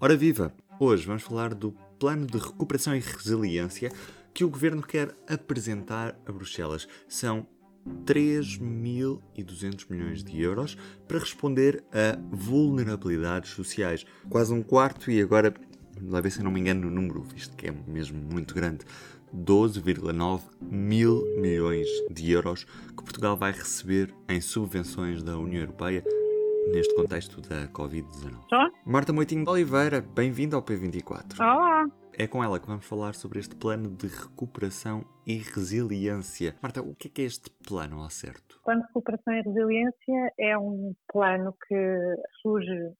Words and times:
Ora 0.00 0.16
viva! 0.16 0.54
Hoje 0.78 1.04
vamos 1.06 1.24
falar 1.24 1.54
do 1.54 1.72
Plano 1.98 2.24
de 2.24 2.38
Recuperação 2.38 2.94
e 2.94 3.00
Resiliência 3.00 3.90
que 4.32 4.44
o 4.44 4.48
Governo 4.48 4.80
quer 4.80 5.12
apresentar 5.28 6.16
a 6.24 6.30
Bruxelas. 6.30 6.86
São 7.08 7.44
3.200 8.04 9.86
milhões 9.90 10.22
de 10.22 10.40
euros 10.40 10.76
para 11.08 11.18
responder 11.18 11.82
a 11.92 12.16
vulnerabilidades 12.30 13.50
sociais. 13.50 14.06
Quase 14.30 14.52
um 14.52 14.62
quarto 14.62 15.10
e 15.10 15.20
agora, 15.20 15.52
lá 16.00 16.20
ver 16.20 16.30
se 16.30 16.38
eu 16.38 16.44
não 16.44 16.52
me 16.52 16.60
engano 16.60 16.82
no 16.82 16.90
número, 16.90 17.22
visto 17.22 17.56
que 17.56 17.66
é 17.66 17.74
mesmo 17.88 18.20
muito 18.20 18.54
grande, 18.54 18.84
12,9 19.34 20.42
mil 20.62 21.24
milhões 21.40 21.88
de 22.08 22.30
euros 22.30 22.64
que 22.64 23.02
Portugal 23.02 23.36
vai 23.36 23.50
receber 23.50 24.14
em 24.28 24.40
subvenções 24.40 25.24
da 25.24 25.36
União 25.36 25.62
Europeia 25.62 26.04
neste 26.72 26.94
contexto 26.94 27.40
da 27.40 27.68
Covid-19. 27.68 28.70
Marta 28.84 29.12
Moitinho 29.12 29.44
de 29.44 29.50
Oliveira, 29.50 30.00
bem-vinda 30.00 30.56
ao 30.56 30.62
P24. 30.62 31.38
Olá! 31.40 31.86
É 32.12 32.26
com 32.26 32.42
ela 32.42 32.58
que 32.58 32.66
vamos 32.66 32.84
falar 32.84 33.14
sobre 33.14 33.38
este 33.38 33.54
plano 33.54 33.90
de 33.90 34.08
recuperação 34.08 35.04
e 35.26 35.38
resiliência. 35.38 36.56
Marta, 36.60 36.82
o 36.82 36.94
que 36.94 37.08
é, 37.08 37.10
que 37.10 37.22
é 37.22 37.24
este 37.24 37.50
plano 37.66 38.02
ao 38.02 38.10
certo? 38.10 38.58
O 38.60 38.64
plano 38.64 38.80
de 38.82 38.86
recuperação 38.88 39.34
e 39.34 39.42
resiliência 39.42 40.32
é 40.38 40.58
um 40.58 40.94
plano 41.10 41.54
que 41.66 42.16
surge 42.42 42.92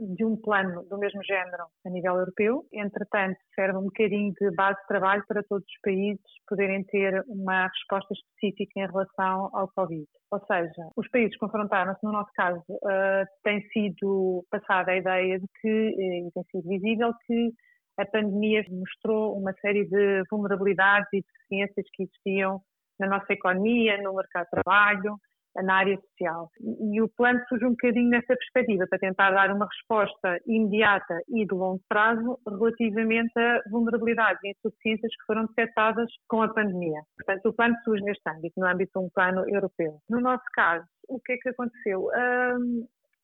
de 0.00 0.24
um 0.24 0.36
plano 0.36 0.84
do 0.88 0.98
mesmo 0.98 1.22
género 1.24 1.64
a 1.84 1.90
nível 1.90 2.16
europeu. 2.16 2.64
Entretanto, 2.72 3.38
serve 3.54 3.78
um 3.78 3.84
bocadinho 3.84 4.32
de 4.40 4.50
base 4.52 4.80
de 4.80 4.86
trabalho 4.86 5.24
para 5.26 5.42
todos 5.42 5.66
os 5.66 5.80
países 5.82 6.22
poderem 6.48 6.84
ter 6.84 7.24
uma 7.26 7.66
resposta 7.66 8.14
específica 8.14 8.80
em 8.80 8.86
relação 8.86 9.50
ao 9.52 9.68
Covid. 9.74 10.06
Ou 10.30 10.40
seja, 10.46 10.90
os 10.96 11.08
países 11.08 11.36
confrontaram-se, 11.38 12.04
no 12.04 12.12
nosso 12.12 12.30
caso, 12.34 12.62
uh, 12.68 13.26
tem 13.42 13.60
sido 13.68 14.44
passada 14.50 14.92
a 14.92 14.96
ideia 14.96 15.38
de 15.38 15.46
que, 15.60 15.68
e 15.68 16.30
tem 16.32 16.44
sido 16.50 16.68
visível, 16.68 17.12
que 17.26 17.52
a 17.98 18.06
pandemia 18.06 18.64
mostrou 18.70 19.36
uma 19.36 19.52
série 19.54 19.84
de 19.86 20.22
vulnerabilidades 20.30 21.08
e 21.12 21.22
deficiências 21.22 21.86
que 21.92 22.04
existiam 22.04 22.60
na 22.98 23.08
nossa 23.08 23.32
economia, 23.32 24.00
no 24.02 24.14
mercado 24.14 24.44
de 24.44 24.50
trabalho, 24.50 25.16
na 25.62 25.76
área 25.76 25.96
social. 25.96 26.50
E 26.60 27.00
o 27.00 27.08
plano 27.08 27.40
surge 27.48 27.64
um 27.64 27.70
bocadinho 27.70 28.10
nessa 28.10 28.34
perspectiva, 28.34 28.86
para 28.88 28.98
tentar 28.98 29.30
dar 29.30 29.50
uma 29.54 29.66
resposta 29.66 30.38
imediata 30.46 31.18
e 31.28 31.46
de 31.46 31.54
longo 31.54 31.80
prazo 31.88 32.38
relativamente 32.46 33.32
a 33.38 33.62
vulnerabilidades 33.70 34.42
e 34.44 34.50
insuficiências 34.50 35.12
que 35.12 35.26
foram 35.26 35.46
detectadas 35.46 36.10
com 36.28 36.42
a 36.42 36.52
pandemia. 36.52 37.00
Portanto, 37.16 37.46
o 37.46 37.52
plano 37.52 37.76
surge 37.84 38.02
neste 38.04 38.28
âmbito, 38.28 38.54
no 38.58 38.66
âmbito 38.66 38.98
de 38.98 39.06
um 39.06 39.10
plano 39.10 39.48
europeu. 39.48 39.98
No 40.08 40.20
nosso 40.20 40.44
caso, 40.52 40.84
o 41.08 41.20
que 41.20 41.32
é 41.32 41.36
que 41.36 41.48
aconteceu? 41.48 42.08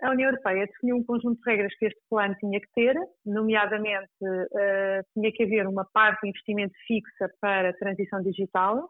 a 0.02 0.10
União 0.10 0.28
Europeia 0.28 0.66
definiu 0.66 0.96
um 0.96 1.04
conjunto 1.04 1.40
de 1.40 1.50
regras 1.50 1.74
que 1.76 1.86
este 1.86 2.00
plano 2.10 2.34
tinha 2.36 2.60
que 2.60 2.66
ter, 2.74 2.94
nomeadamente 3.24 4.10
uh, 4.22 5.02
tinha 5.14 5.32
que 5.32 5.44
haver 5.44 5.66
uma 5.66 5.84
parte 5.92 6.20
de 6.22 6.28
investimento 6.28 6.74
fixa 6.86 7.30
para 7.40 7.70
a 7.70 7.72
transição 7.74 8.20
digital, 8.22 8.88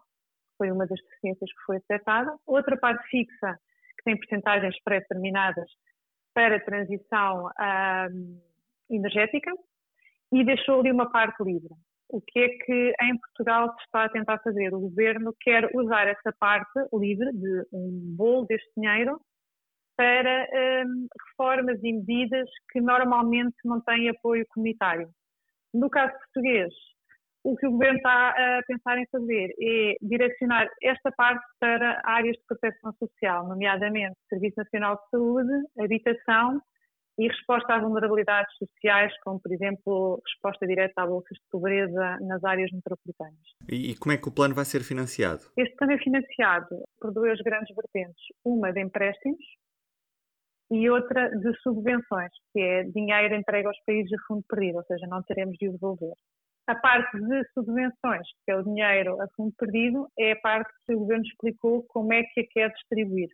foi 0.56 0.70
uma 0.70 0.86
das 0.86 1.00
deficiências 1.00 1.50
que 1.50 1.64
foi 1.66 1.78
detectada. 1.78 2.34
Outra 2.47 2.77
parte 2.77 3.06
fixa, 3.08 3.58
que 3.98 4.05
tem 4.05 4.19
percentagens 4.19 4.77
pré-determinadas 4.83 5.70
para 6.34 6.64
transição 6.64 7.47
um, 8.10 8.41
energética, 8.91 9.50
e 10.32 10.44
deixou 10.44 10.80
ali 10.80 10.91
uma 10.91 11.10
parte 11.10 11.42
livre. 11.42 11.70
O 12.08 12.20
que 12.20 12.38
é 12.38 12.48
que 12.48 12.94
em 13.02 13.19
Portugal 13.19 13.72
se 13.77 13.84
está 13.84 14.05
a 14.05 14.08
tentar 14.08 14.38
fazer? 14.38 14.75
O 14.75 14.80
governo 14.80 15.34
quer 15.41 15.69
usar 15.75 16.06
essa 16.06 16.32
parte 16.38 16.72
livre 16.92 17.32
de 17.32 17.66
um 17.72 18.14
bolo 18.16 18.44
deste 18.47 18.69
dinheiro 18.77 19.20
para 19.97 20.48
um, 20.86 21.06
reformas 21.28 21.78
e 21.82 21.92
medidas 21.92 22.48
que 22.70 22.80
normalmente 22.80 23.56
não 23.64 23.80
têm 23.80 24.08
apoio 24.08 24.44
comunitário. 24.48 25.08
No 25.72 25.88
caso 25.88 26.12
português, 26.12 26.72
o 27.45 27.55
que 27.56 27.67
o 27.67 27.73
Governo 27.73 27.98
está 27.98 28.31
a 28.31 28.62
pensar 28.67 28.98
em 28.98 29.06
fazer 29.12 29.55
é 29.61 29.97
direcionar 30.00 30.67
esta 30.83 31.12
parte 31.12 31.44
para 31.60 32.00
áreas 32.03 32.37
de 32.37 32.43
proteção 32.49 32.93
social, 32.94 33.47
nomeadamente 33.47 34.16
Serviço 34.31 34.56
Nacional 34.56 34.97
de 34.97 35.10
Saúde, 35.10 35.53
habitação 35.78 36.60
e 37.19 37.28
resposta 37.28 37.75
às 37.75 37.83
vulnerabilidades 37.83 38.53
sociais, 38.56 39.12
como, 39.22 39.38
por 39.41 39.53
exemplo, 39.53 40.21
resposta 40.27 40.66
direta 40.66 41.03
a 41.03 41.06
bolsas 41.06 41.37
de 41.37 41.44
pobreza 41.50 42.19
nas 42.22 42.43
áreas 42.43 42.72
metropolitanas. 42.72 43.38
E 43.71 43.94
como 43.97 44.15
é 44.15 44.16
que 44.16 44.28
o 44.28 44.34
plano 44.34 44.54
vai 44.54 44.65
ser 44.65 44.81
financiado? 44.81 45.43
Este 45.56 45.77
plano 45.77 45.93
é 45.93 45.99
financiado 45.99 46.83
por 46.99 47.12
duas 47.12 47.38
grandes 47.41 47.72
vertentes. 47.77 48.25
Uma 48.44 48.72
de 48.72 48.81
empréstimos 48.81 49.44
e 50.72 50.88
outra 50.91 51.28
de 51.28 51.54
subvenções, 51.60 52.33
que 52.53 52.60
é 52.60 52.84
dinheiro 52.84 53.34
entregue 53.34 53.69
aos 53.69 53.78
países 53.84 54.12
a 54.15 54.27
fundo 54.27 54.43
perdido, 54.49 54.78
ou 54.78 54.84
seja, 54.84 55.06
não 55.06 55.22
teremos 55.22 55.56
de 55.59 55.69
o 55.69 55.72
devolver. 55.72 56.15
A 56.66 56.75
parte 56.75 57.20
de 57.20 57.44
subvenções, 57.52 58.26
que 58.44 58.50
é 58.50 58.56
o 58.56 58.62
dinheiro 58.62 59.20
a 59.20 59.28
fundo 59.36 59.52
perdido, 59.58 60.08
é 60.19 60.32
a 60.32 60.41
parte 60.41 60.72
que 60.86 60.94
o 60.94 61.00
governo 61.00 61.25
explicou 61.25 61.84
como 61.88 62.12
é 62.12 62.22
que 62.22 62.41
a 62.41 62.47
quer 62.50 62.70
distribuir. 62.72 63.28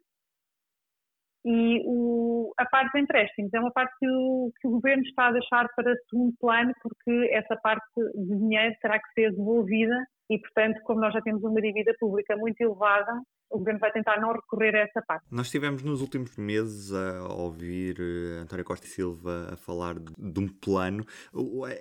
E 1.45 1.83
o, 1.87 2.53
a 2.59 2.67
parte 2.67 2.93
de 2.93 3.01
empréstimos 3.01 3.55
é 3.55 3.61
uma 3.61 3.71
parte 3.73 3.95
que 3.99 4.07
o, 4.07 4.53
que 4.61 4.69
o, 4.69 4.73
governo 4.73 5.03
está 5.05 5.29
a 5.29 5.33
deixar 5.33 5.69
para 5.75 5.97
segundo 6.11 6.35
plano, 6.39 6.73
porque 6.83 7.31
essa 7.33 7.57
parte 7.57 7.87
de 8.15 8.37
dinheiro 8.37 8.75
terá 8.83 8.99
que 8.99 9.13
ser 9.15 9.31
devolvida 9.31 9.97
e, 10.31 10.39
portanto, 10.39 10.81
como 10.85 11.01
nós 11.01 11.13
já 11.13 11.21
temos 11.21 11.43
uma 11.43 11.61
dívida 11.61 11.93
pública 11.99 12.37
muito 12.37 12.61
elevada, 12.61 13.21
o 13.51 13.59
governo 13.59 13.81
vai 13.81 13.91
tentar 13.91 14.21
não 14.21 14.33
recorrer 14.33 14.77
a 14.77 14.79
essa 14.79 15.03
parte. 15.03 15.27
Nós 15.29 15.47
estivemos 15.47 15.83
nos 15.83 16.01
últimos 16.01 16.37
meses 16.37 16.93
a 16.93 17.35
ouvir 17.35 17.97
uh, 17.99 18.43
António 18.43 18.65
Costa 18.65 18.87
e 18.87 18.89
Silva 18.89 19.49
a 19.53 19.57
falar 19.57 19.97
de, 19.99 20.41
um 20.41 20.47
plano. 20.47 21.05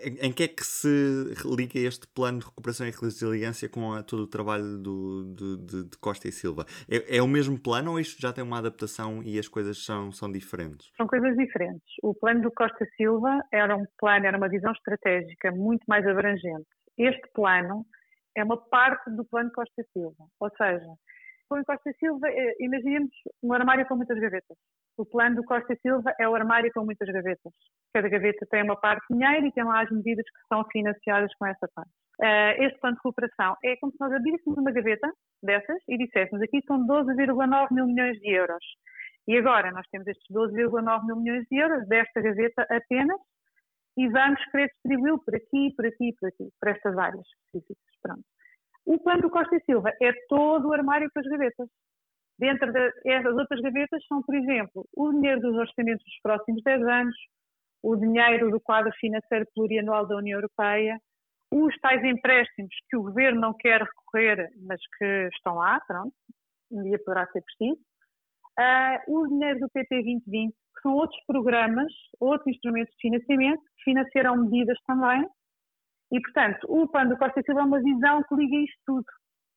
Em, 0.04 0.28
em, 0.28 0.34
que 0.34 0.44
é 0.44 0.48
que 0.48 0.64
se 0.64 1.26
liga 1.46 1.78
este 1.78 2.08
plano 2.08 2.40
de 2.40 2.46
recuperação 2.46 2.88
e 2.88 2.90
resiliência 2.90 3.70
com 3.70 3.94
a, 3.94 4.02
todo 4.02 4.24
o 4.24 4.28
trabalho 4.28 4.80
do, 4.80 5.26
de, 5.36 5.84
de, 5.84 5.98
Costa 6.00 6.28
e 6.28 6.32
Silva? 6.32 6.66
É, 6.90 7.18
é, 7.18 7.22
o 7.22 7.28
mesmo 7.28 7.62
plano 7.62 7.92
ou 7.92 8.00
isto 8.00 8.20
já 8.20 8.34
tem 8.34 8.44
uma 8.44 8.58
adaptação 8.58 9.22
e 9.24 9.38
as 9.38 9.48
coisas 9.48 9.86
são, 9.86 10.12
são 10.12 10.32
diferentes? 10.32 10.90
São 10.98 11.06
coisas 11.06 11.38
diferentes. 11.38 11.94
O 12.02 12.16
plano 12.16 12.42
do 12.42 12.52
Costa 12.52 12.84
Silva 12.98 13.42
era 13.54 13.78
um 13.78 13.86
plano, 14.00 14.26
era 14.26 14.38
uma 14.38 14.50
visão 14.50 14.72
estratégica 14.72 15.52
muito 15.52 15.84
mais 15.88 16.04
abrangente. 16.08 16.66
Este 16.98 17.30
plano 17.32 17.86
é 18.36 18.44
uma 18.44 18.58
parte 18.58 19.10
do 19.12 19.26
plano 19.26 19.52
Costa 19.52 19.84
Silva, 19.94 20.26
ou 20.40 20.50
seja, 20.58 20.94
com 21.50 21.64
Costa 21.64 21.92
Silva, 22.00 22.28
eh, 22.30 22.56
imaginemos 22.60 23.10
um 23.42 23.52
armário 23.52 23.86
com 23.88 23.96
muitas 23.96 24.20
gavetas. 24.20 24.56
O 24.98 25.06
plano 25.06 25.38
do 25.38 25.44
Costa 25.44 25.76
Silva 25.82 26.14
é 26.20 26.30
o 26.30 26.36
armário 26.36 26.70
com 26.74 26.86
muitas 26.86 27.08
gavetas. 27.10 27.52
Cada 27.92 28.08
gaveta 28.08 28.46
tem 28.52 28.64
uma 28.64 28.76
parte 28.76 29.04
de 29.10 29.18
dinheiro 29.18 29.48
e 29.48 29.52
tem 29.52 29.64
lá 29.64 29.82
as 29.82 29.90
medidas 29.90 30.26
que 30.26 30.48
são 30.48 30.64
financiadas 30.72 31.32
com 31.40 31.48
essa 31.48 31.68
parte. 31.74 31.90
Uh, 32.22 32.64
este 32.64 32.78
plano 32.80 32.98
de 32.98 33.02
recuperação 33.04 33.56
é 33.64 33.78
como 33.78 33.92
se 33.94 33.98
nós 34.00 34.12
abríssemos 34.12 34.60
uma 34.60 34.72
gaveta 34.72 35.10
dessas 35.42 35.82
e 35.88 35.98
disséssemos 35.98 36.44
aqui 36.44 36.62
são 36.68 36.86
12,9 36.86 37.68
mil 37.72 37.88
milhões 37.88 38.20
de 38.20 38.30
euros. 38.30 38.64
E 39.28 39.38
agora 39.38 39.72
nós 39.72 39.88
temos 39.90 40.06
estes 40.06 40.28
12,9 40.30 41.06
mil 41.06 41.16
milhões 41.16 41.46
de 41.50 41.58
euros 41.58 41.88
desta 41.88 42.22
gaveta 42.22 42.68
apenas 42.70 43.20
e 44.00 44.08
vamos 44.08 44.42
querer 44.46 44.70
distribuí-lo 44.70 45.20
por 45.26 45.36
aqui, 45.36 45.74
por 45.76 45.86
aqui, 45.86 46.16
por 46.18 46.30
aqui, 46.30 46.50
por 46.58 46.70
estas 46.70 46.98
áreas 46.98 47.26
específicas. 47.28 47.94
Pronto. 48.02 48.24
O 48.86 48.98
plano 48.98 49.24
do 49.24 49.30
Costa 49.30 49.58
e 49.58 49.64
Silva 49.66 49.92
é 50.02 50.14
todo 50.30 50.70
o 50.70 50.74
armário 50.74 51.10
com 51.14 51.20
as 51.20 51.26
gavetas. 51.26 51.68
Dentro 52.40 52.72
das 52.72 52.94
outras 53.36 53.60
gavetas 53.60 54.02
são, 54.08 54.24
por 54.24 54.34
exemplo, 54.36 54.88
o 54.96 55.12
dinheiro 55.12 55.42
dos 55.42 55.54
orçamentos 55.58 56.06
dos 56.06 56.22
próximos 56.24 56.64
10 56.64 56.82
anos, 56.88 57.16
o 57.84 57.98
dinheiro 57.98 58.50
do 58.50 58.62
quadro 58.62 58.90
financeiro 59.02 59.46
plurianual 59.54 60.08
da 60.08 60.16
União 60.16 60.38
Europeia, 60.38 60.98
os 61.52 61.78
tais 61.82 62.02
empréstimos 62.02 62.74
que 62.90 62.96
o 62.96 63.04
governo 63.04 63.42
não 63.42 63.54
quer 63.54 63.82
recorrer, 63.82 64.50
mas 64.66 64.80
que 64.98 65.30
estão 65.34 65.56
lá, 65.56 65.78
pronto, 65.86 66.14
um 66.72 66.84
dia 66.84 66.98
poderá 67.04 67.28
ser 67.28 67.42
preciso, 67.42 67.82
uh, 68.58 69.14
o 69.14 69.28
dinheiro 69.28 69.60
do 69.60 69.70
PT 69.70 69.94
2020, 69.94 70.56
que 70.80 70.84
são 70.84 70.94
outros 70.94 71.20
programas, 71.28 71.92
outros 72.20 72.48
instrumentos 72.48 72.94
de 72.96 73.02
financiamento, 73.02 73.62
que 73.78 73.84
financiarão 73.84 74.38
medidas 74.38 74.78
também, 74.88 75.26
e, 76.12 76.20
portanto, 76.22 76.66
o 76.68 76.88
plano 76.88 77.12
do 77.12 77.18
Costa 77.18 77.42
Silva 77.46 77.62
é 77.62 77.64
uma 77.64 77.82
visão 77.82 78.24
que 78.28 78.36
liga 78.36 78.56
isto 78.58 78.80
tudo. 78.86 79.06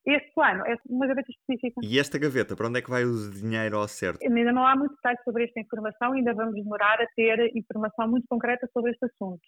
Este 0.05 0.33
plano 0.35 0.67
é 0.67 0.75
uma 0.89 1.07
gaveta 1.07 1.31
específica. 1.31 1.81
E 1.83 1.99
esta 1.99 2.19
gaveta, 2.19 2.57
para 2.57 2.67
onde 2.67 2.81
é 2.81 2.83
que 2.83 2.91
vai 2.91 3.05
o 3.05 3.31
dinheiro 3.31 3.79
ao 3.79 3.87
certo? 3.87 4.19
Ainda 4.23 4.53
não 4.53 4.67
há 4.67 4.75
muito 4.77 4.95
detalhe 4.97 5.19
sobre 5.25 5.45
esta 5.45 5.61
informação, 5.61 6.13
ainda 6.13 6.35
vamos 6.35 6.55
demorar 6.55 7.01
a 7.01 7.07
ter 7.15 7.57
informação 7.57 8.09
muito 8.09 8.27
concreta 8.29 8.69
sobre 8.73 8.91
este 8.91 9.07
assunto. 9.07 9.41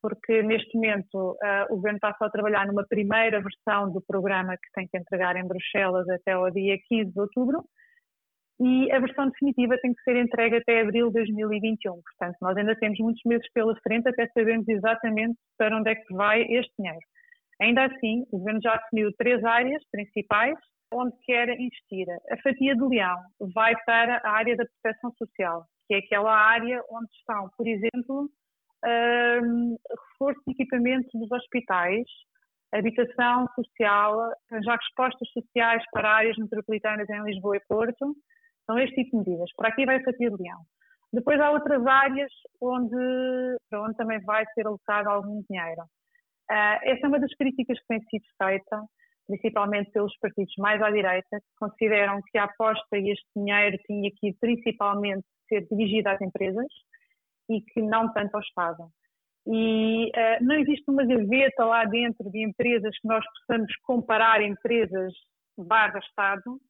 Porque 0.00 0.42
neste 0.42 0.74
momento 0.76 1.32
uh, 1.32 1.66
o 1.70 1.76
governo 1.76 1.96
está 1.96 2.14
só 2.16 2.26
a 2.26 2.30
trabalhar 2.30 2.66
numa 2.66 2.86
primeira 2.86 3.42
versão 3.42 3.92
do 3.92 4.00
programa 4.00 4.54
que 4.54 4.72
tem 4.74 4.86
que 4.86 4.96
entregar 4.96 5.36
em 5.36 5.46
Bruxelas 5.46 6.08
até 6.08 6.32
ao 6.32 6.50
dia 6.50 6.78
15 6.88 7.12
de 7.12 7.20
outubro, 7.20 7.64
e 8.60 8.92
a 8.92 9.00
versão 9.00 9.30
definitiva 9.30 9.78
tem 9.80 9.94
que 9.94 10.02
ser 10.02 10.16
entregue 10.16 10.56
até 10.56 10.82
abril 10.82 11.06
de 11.06 11.14
2021. 11.14 11.92
Portanto, 12.02 12.36
nós 12.42 12.56
ainda 12.58 12.76
temos 12.76 12.98
muitos 12.98 13.22
meses 13.24 13.50
pela 13.54 13.74
frente 13.80 14.06
até 14.06 14.26
sabermos 14.28 14.68
exatamente 14.68 15.34
para 15.56 15.76
onde 15.76 15.90
é 15.90 15.94
que 15.94 16.14
vai 16.14 16.42
este 16.42 16.70
dinheiro. 16.78 17.00
Ainda 17.62 17.86
assim, 17.86 18.26
o 18.30 18.38
Governo 18.38 18.60
já 18.62 18.76
definiu 18.76 19.10
três 19.16 19.42
áreas 19.44 19.82
principais 19.90 20.58
onde 20.92 21.16
quer 21.24 21.48
investir. 21.48 22.06
A 22.30 22.36
fatia 22.42 22.76
do 22.76 22.88
leão 22.88 23.16
vai 23.54 23.74
para 23.86 24.20
a 24.24 24.30
área 24.30 24.56
da 24.56 24.64
proteção 24.66 25.12
social, 25.16 25.64
que 25.86 25.94
é 25.94 25.98
aquela 25.98 26.36
área 26.36 26.82
onde 26.90 27.10
estão, 27.12 27.48
por 27.56 27.66
exemplo, 27.66 28.28
um, 29.42 29.76
reforço 30.12 30.42
de 30.46 30.52
equipamento 30.52 31.08
dos 31.14 31.30
hospitais, 31.30 32.04
habitação 32.72 33.46
social, 33.54 34.32
já 34.64 34.76
respostas 34.76 35.28
sociais 35.32 35.82
para 35.92 36.16
áreas 36.16 36.36
metropolitanas 36.36 37.08
em 37.08 37.22
Lisboa 37.24 37.56
e 37.56 37.62
Porto, 37.68 38.14
são 38.70 38.78
este 38.78 38.94
tipo 38.94 39.10
de 39.10 39.30
medidas. 39.30 39.50
Para 39.56 39.68
aqui 39.68 39.84
vai 39.84 39.96
a 39.96 40.04
fatia 40.04 40.30
de 40.30 40.36
leão. 40.42 40.60
Depois 41.12 41.40
há 41.40 41.50
outras 41.50 41.84
áreas 41.84 42.30
onde, 42.60 43.56
para 43.68 43.82
onde 43.82 43.96
também 43.96 44.20
vai 44.20 44.44
ser 44.54 44.64
alocado 44.66 45.10
algum 45.10 45.42
dinheiro. 45.50 45.82
Uh, 46.48 46.78
essa 46.82 47.04
é 47.04 47.08
uma 47.08 47.18
das 47.18 47.34
críticas 47.34 47.80
que 47.80 47.86
tem 47.88 48.00
sido 48.02 48.24
feita, 48.40 48.82
principalmente 49.26 49.90
pelos 49.90 50.16
partidos 50.18 50.54
mais 50.58 50.80
à 50.80 50.90
direita, 50.90 51.40
que 51.40 51.58
consideram 51.58 52.20
que 52.30 52.38
a 52.38 52.44
aposta 52.44 52.96
e 52.96 53.10
este 53.10 53.26
dinheiro 53.36 53.76
tinha 53.86 54.10
que 54.20 54.32
principalmente 54.40 55.26
ser 55.48 55.66
dirigido 55.68 56.08
às 56.08 56.20
empresas 56.20 56.66
e 57.48 57.60
que 57.60 57.82
não 57.82 58.12
tanto 58.12 58.36
ao 58.36 58.40
Estado. 58.40 58.88
E 59.48 60.10
uh, 60.10 60.44
não 60.44 60.54
existe 60.56 60.88
uma 60.88 61.04
gaveta 61.04 61.64
lá 61.64 61.84
dentro 61.86 62.30
de 62.30 62.44
empresas 62.44 62.96
que 63.00 63.08
nós 63.08 63.24
possamos 63.24 63.74
comparar 63.82 64.42
empresas 64.42 65.12
barra 65.58 65.98
Estado, 65.98 66.60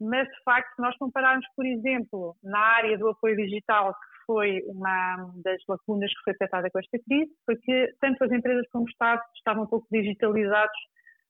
mas 0.00 0.26
de 0.28 0.42
facto, 0.44 0.74
se 0.74 0.82
nós 0.82 0.96
compararmos, 0.96 1.46
por 1.56 1.66
exemplo, 1.66 2.36
na 2.42 2.58
área 2.58 2.96
do 2.96 3.08
apoio 3.08 3.36
digital, 3.36 3.92
que 3.92 4.26
foi 4.26 4.62
uma 4.66 5.32
das 5.42 5.60
lacunas 5.68 6.10
que 6.10 6.22
foi 6.24 6.32
afetada 6.34 6.70
com 6.70 6.78
esta 6.78 6.98
crise, 6.98 7.30
foi 7.44 7.56
que 7.56 7.88
tanto 8.00 8.22
as 8.24 8.32
empresas 8.32 8.66
como 8.70 8.84
o 8.84 8.88
Estado 8.88 9.22
estavam 9.36 9.64
um 9.64 9.66
pouco 9.66 9.86
digitalizados 9.90 10.78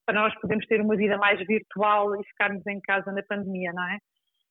para 0.05 0.21
nós 0.21 0.35
podermos 0.41 0.67
ter 0.67 0.81
uma 0.81 0.97
vida 0.97 1.17
mais 1.19 1.39
virtual 1.47 2.19
e 2.19 2.25
ficarmos 2.25 2.67
em 2.67 2.81
casa 2.81 3.13
na 3.13 3.23
pandemia, 3.23 3.73
não 3.73 3.89
é? 3.89 3.99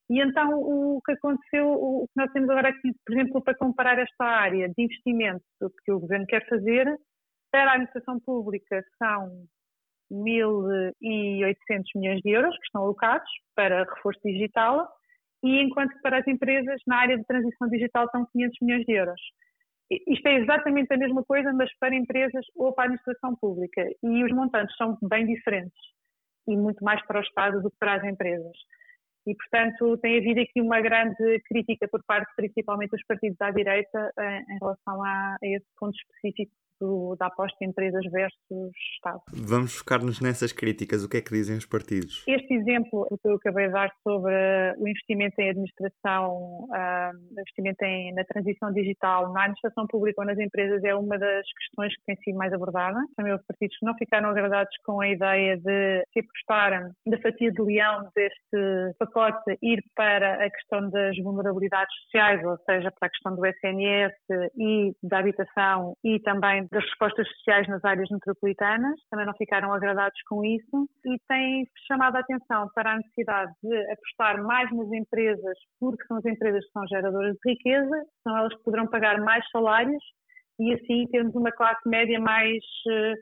E 0.10 0.22
então 0.22 0.52
o 0.54 1.02
que 1.06 1.12
aconteceu, 1.12 1.68
o 1.68 2.08
que 2.08 2.14
nós 2.16 2.32
temos 2.32 2.50
agora 2.50 2.70
aqui, 2.70 2.92
por 3.06 3.14
exemplo, 3.14 3.44
para 3.44 3.58
comparar 3.58 4.00
esta 4.00 4.24
área 4.24 4.70
de 4.70 4.84
investimento 4.84 5.44
que 5.84 5.92
o 5.92 6.00
governo 6.00 6.26
quer 6.26 6.48
fazer, 6.48 6.86
para 7.52 7.72
a 7.72 7.74
administração 7.74 8.20
pública 8.20 8.84
são 8.98 9.46
1.800 10.12 11.84
milhões 11.96 12.22
de 12.22 12.30
euros 12.32 12.56
que 12.56 12.66
estão 12.66 12.84
alocados 12.84 13.30
para 13.56 13.84
reforço 13.84 14.20
digital 14.24 14.88
e 15.44 15.62
enquanto 15.62 15.94
que 15.94 16.02
para 16.02 16.20
as 16.20 16.28
empresas 16.28 16.82
na 16.88 16.98
área 16.98 17.18
de 17.18 17.26
transição 17.26 17.68
digital 17.70 18.10
são 18.12 18.26
500 18.32 18.58
milhões 18.62 18.86
de 18.86 18.94
euros. 18.94 19.22
Isto 19.90 20.28
é 20.28 20.40
exatamente 20.40 20.94
a 20.94 20.98
mesma 20.98 21.24
coisa, 21.24 21.54
mas 21.54 21.70
para 21.80 21.96
empresas 21.96 22.46
ou 22.56 22.74
para 22.74 22.84
a 22.84 22.88
administração 22.88 23.36
pública. 23.36 23.88
E 24.04 24.24
os 24.24 24.32
montantes 24.34 24.76
são 24.76 24.98
bem 25.02 25.26
diferentes 25.26 25.80
e 26.48 26.58
muito 26.58 26.84
mais 26.84 27.06
para 27.06 27.20
o 27.20 27.24
Estado 27.24 27.62
do 27.62 27.70
que 27.70 27.78
para 27.80 27.96
as 27.96 28.04
empresas. 28.04 28.58
E, 29.26 29.36
portanto, 29.36 29.98
tem 29.98 30.18
havido 30.18 30.42
aqui 30.42 30.62
uma 30.62 30.80
grande 30.80 31.42
crítica 31.48 31.88
por 31.90 32.02
parte, 32.06 32.32
principalmente, 32.36 32.92
dos 32.92 33.06
partidos 33.06 33.40
à 33.42 33.52
direita 33.52 34.12
em, 34.20 34.56
em 34.56 34.58
relação 34.60 35.04
a 35.04 35.38
esse 35.42 35.66
ponto 35.78 35.96
específico 35.96 36.52
do, 36.80 37.16
da 37.20 37.28
aposta 37.28 37.58
em 37.62 37.70
empresas 37.70 38.04
versus 38.12 38.72
Estado. 38.96 39.22
Vamos 39.34 39.76
focar-nos 39.78 40.22
nessas 40.22 40.52
críticas. 40.52 41.04
O 41.04 41.10
que 41.10 41.18
é 41.18 41.22
que 41.22 41.32
dizem 41.32 41.58
os 41.58 41.66
partidos? 41.66 42.24
Este 42.28 42.54
exemplo 42.54 43.08
que 43.22 43.28
eu 43.28 43.36
acabei 43.36 43.68
de 43.68 43.74
dar 43.74 43.92
sobre 44.04 44.34
o 44.78 44.88
investimento 44.88 45.40
em 45.40 45.50
administração, 45.50 46.68
uh, 46.70 47.32
investimento 47.32 47.84
em, 47.84 48.14
na 48.14 48.24
transição 48.24 48.72
digital 48.72 49.32
na 49.34 49.42
administração 49.42 49.88
pública 49.88 50.22
ou 50.22 50.28
nas 50.28 50.40
empresas 50.40 50.84
é 50.84 50.94
uma 50.96 51.18
das 51.18 51.46
questões 51.54 51.96
que 51.96 52.04
tem 52.06 52.16
sido 52.18 52.38
mais 52.38 52.54
abordada. 52.54 53.00
Também 53.16 53.32
houve 53.34 53.44
partidos 53.46 53.78
que 53.78 53.86
não 53.86 53.96
ficaram 53.96 54.30
agradados 54.30 54.76
com 54.86 55.02
a 55.02 55.08
ideia 55.08 55.58
de 55.58 56.04
se 56.14 56.20
apostar 56.20 56.92
da 57.06 57.22
fatia 57.22 57.52
de 57.52 57.62
leão 57.62 58.10
deste 58.16 58.98
pacote 59.00 59.58
ir 59.62 59.84
para 59.96 60.46
a 60.46 60.50
questão 60.50 60.90
das 60.90 61.18
vulnerabilidades 61.18 61.94
sociais, 62.04 62.44
ou 62.46 62.58
seja, 62.66 62.92
para 62.92 63.08
a 63.08 63.10
questão 63.10 63.36
do 63.36 63.46
SNS 63.46 64.14
e 64.58 64.94
da 65.04 65.20
habitação 65.20 65.96
e 66.04 66.20
também 66.20 66.67
das 66.72 66.84
respostas 66.84 67.28
sociais 67.30 67.68
nas 67.68 67.84
áreas 67.84 68.10
metropolitanas, 68.10 69.00
também 69.10 69.26
não 69.26 69.34
ficaram 69.34 69.74
agradados 69.74 70.20
com 70.28 70.44
isso 70.44 70.90
e 71.06 71.18
têm 71.28 71.68
chamado 71.88 72.16
a 72.16 72.20
atenção 72.20 72.70
para 72.74 72.94
a 72.94 72.98
necessidade 72.98 73.52
de 73.64 73.92
apostar 73.92 74.44
mais 74.44 74.72
nas 74.76 74.92
empresas, 74.92 75.58
porque 75.80 76.06
são 76.08 76.18
as 76.18 76.26
empresas 76.26 76.66
que 76.66 76.72
são 76.72 76.88
geradoras 76.88 77.36
de 77.36 77.52
riqueza, 77.52 78.04
são 78.24 78.38
elas 78.38 78.54
que 78.56 78.64
poderão 78.64 78.88
pagar 78.88 79.20
mais 79.22 79.44
salários 79.52 80.04
e 80.60 80.74
assim 80.74 81.06
termos 81.12 81.36
uma 81.36 81.52
classe 81.52 81.88
média 81.88 82.20
mais 82.20 82.64
uh, 82.88 83.16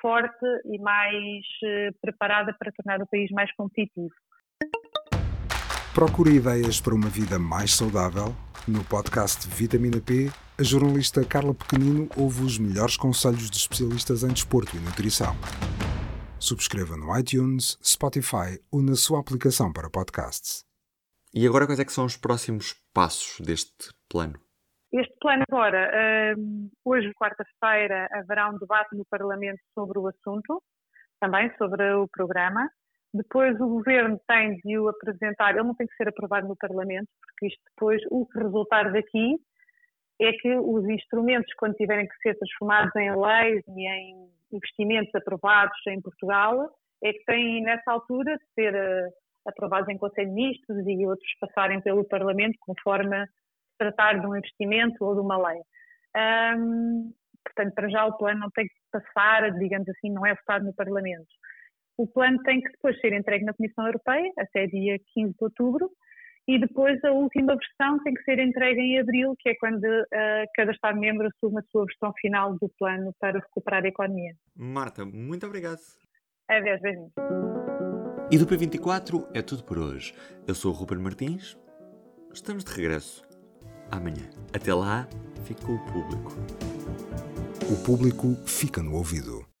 forte 0.00 0.44
e 0.66 0.78
mais 0.80 1.44
uh, 1.64 1.98
preparada 2.00 2.54
para 2.58 2.72
tornar 2.72 3.02
o 3.02 3.08
país 3.08 3.30
mais 3.30 3.52
competitivo. 3.54 4.10
Procure 5.94 6.36
ideias 6.36 6.80
para 6.80 6.94
uma 6.94 7.08
vida 7.08 7.38
mais 7.38 7.74
saudável? 7.74 8.34
No 8.66 8.82
podcast 8.84 9.46
Vitamina 9.48 10.00
P, 10.00 10.30
a 10.58 10.62
jornalista 10.62 11.26
Carla 11.26 11.54
Pequenino 11.54 12.08
ouve 12.16 12.42
os 12.42 12.58
melhores 12.58 12.96
conselhos 12.96 13.50
de 13.50 13.56
especialistas 13.56 14.22
em 14.22 14.28
desporto 14.28 14.76
e 14.76 14.80
nutrição. 14.80 15.32
Subscreva 16.38 16.94
no 16.96 17.16
iTunes, 17.18 17.78
Spotify 17.82 18.60
ou 18.70 18.82
na 18.82 18.94
sua 18.94 19.20
aplicação 19.20 19.72
para 19.72 19.88
podcasts. 19.88 20.64
E 21.34 21.46
agora 21.46 21.64
quais 21.64 21.80
é 21.80 21.84
que 21.84 21.92
são 21.92 22.04
os 22.04 22.18
próximos 22.18 22.74
passos 22.92 23.40
deste 23.40 23.90
plano? 24.10 24.34
Este 24.92 25.14
plano 25.18 25.42
agora, 25.50 26.36
hum, 26.36 26.68
hoje, 26.84 27.10
quarta-feira, 27.14 28.06
haverá 28.12 28.50
um 28.50 28.58
debate 28.58 28.94
no 28.94 29.06
Parlamento 29.06 29.60
sobre 29.74 29.98
o 29.98 30.06
assunto, 30.06 30.62
também 31.18 31.50
sobre 31.56 31.94
o 31.94 32.06
programa. 32.08 32.68
Depois 33.14 33.58
o 33.58 33.66
governo 33.66 34.20
tem 34.28 34.58
de 34.58 34.78
o 34.78 34.88
apresentar, 34.88 35.54
ele 35.54 35.64
não 35.64 35.74
tem 35.74 35.86
que 35.86 35.96
ser 35.96 36.08
aprovado 36.08 36.46
no 36.46 36.56
Parlamento, 36.56 37.08
porque 37.22 37.46
isto 37.46 37.62
depois, 37.74 38.02
o 38.10 38.26
que 38.26 38.38
resultar 38.38 38.92
daqui 38.92 39.38
é 40.24 40.32
que 40.32 40.54
os 40.56 40.88
instrumentos, 40.88 41.52
quando 41.54 41.74
tiverem 41.74 42.06
que 42.06 42.16
ser 42.18 42.38
transformados 42.38 42.94
em 42.96 43.10
leis 43.10 43.62
e 43.68 43.88
em 43.88 44.28
investimentos 44.52 45.14
aprovados 45.14 45.76
em 45.88 46.00
Portugal, 46.00 46.70
é 47.02 47.12
que 47.12 47.24
têm 47.24 47.62
nessa 47.62 47.90
altura 47.90 48.36
de 48.36 48.44
ser 48.54 48.74
uh, 48.74 49.12
aprovados 49.46 49.88
em 49.88 49.98
Conselho 49.98 50.28
de 50.28 50.34
Ministros 50.34 50.86
e 50.86 51.06
outros 51.06 51.28
passarem 51.40 51.80
pelo 51.80 52.04
Parlamento 52.04 52.56
conforme 52.60 53.26
se 53.26 53.78
tratar 53.78 54.20
de 54.20 54.26
um 54.26 54.36
investimento 54.36 55.04
ou 55.04 55.14
de 55.14 55.20
uma 55.20 55.36
lei. 55.48 55.60
Um, 56.56 57.12
portanto, 57.44 57.74
para 57.74 57.88
já 57.88 58.06
o 58.06 58.16
plano 58.16 58.40
não 58.40 58.50
tem 58.50 58.66
que 58.66 58.74
passar, 58.92 59.50
digamos 59.58 59.88
assim, 59.88 60.10
não 60.10 60.24
é 60.24 60.34
votado 60.34 60.64
no 60.64 60.74
Parlamento. 60.74 61.26
O 61.96 62.06
plano 62.06 62.40
tem 62.44 62.60
que 62.60 62.70
depois 62.70 62.98
ser 63.00 63.12
entregue 63.12 63.44
na 63.44 63.54
Comissão 63.54 63.86
Europeia 63.86 64.30
até 64.38 64.66
dia 64.66 64.98
15 65.14 65.32
de 65.32 65.44
outubro 65.44 65.90
e 66.48 66.58
depois 66.58 67.02
a 67.04 67.12
última 67.12 67.56
versão 67.56 68.02
tem 68.02 68.14
que 68.14 68.22
ser 68.24 68.38
entregue 68.38 68.80
em 68.80 68.98
abril, 68.98 69.34
que 69.38 69.50
é 69.50 69.54
quando 69.56 69.84
uh, 69.84 70.46
cada 70.56 70.72
Estado-membro 70.72 71.28
assume 71.28 71.60
a 71.60 71.64
sua 71.70 71.84
versão 71.86 72.12
final 72.20 72.54
do 72.54 72.68
plano 72.78 73.14
para 73.20 73.38
recuperar 73.38 73.84
a 73.84 73.88
economia. 73.88 74.34
Marta, 74.56 75.04
muito 75.04 75.46
obrigado. 75.46 75.80
Adeus, 76.48 76.80
beijinhos. 76.80 77.12
E 78.30 78.38
do 78.38 78.46
P24 78.46 79.28
é 79.34 79.42
tudo 79.42 79.62
por 79.62 79.78
hoje. 79.78 80.14
Eu 80.46 80.54
sou 80.54 80.72
o 80.72 80.74
Ruben 80.74 80.98
Martins. 80.98 81.56
Estamos 82.32 82.64
de 82.64 82.74
regresso 82.74 83.22
amanhã. 83.90 84.28
Até 84.54 84.74
lá, 84.74 85.06
fica 85.44 85.70
o 85.70 85.78
público. 85.84 86.32
O 87.70 87.84
público 87.84 88.34
fica 88.46 88.82
no 88.82 88.94
ouvido. 88.94 89.51